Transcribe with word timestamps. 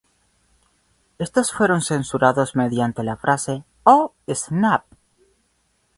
Estos 1.19 1.51
fueron 1.53 1.83
censurados 1.83 2.55
mediante 2.55 3.03
la 3.03 3.17
frase 3.17 3.65
"Oh 3.83 4.15
Snap! 4.27 4.83